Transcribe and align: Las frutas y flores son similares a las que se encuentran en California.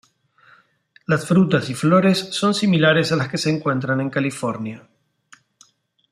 Las 1.05 1.27
frutas 1.27 1.69
y 1.69 1.75
flores 1.75 2.17
son 2.31 2.55
similares 2.55 3.11
a 3.11 3.15
las 3.15 3.27
que 3.29 3.37
se 3.37 3.51
encuentran 3.51 4.01
en 4.01 4.09
California. 4.09 4.89